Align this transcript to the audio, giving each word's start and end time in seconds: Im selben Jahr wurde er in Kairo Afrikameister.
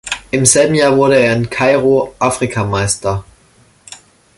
Im 0.31 0.47
selben 0.47 0.73
Jahr 0.73 0.97
wurde 0.97 1.17
er 1.19 1.35
in 1.35 1.47
Kairo 1.47 2.15
Afrikameister. 2.17 3.23